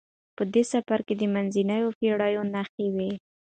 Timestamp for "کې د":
1.07-1.23